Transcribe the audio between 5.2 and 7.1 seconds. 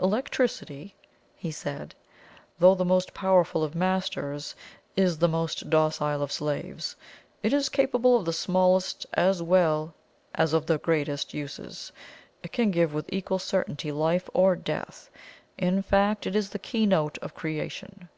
most docile of slaves.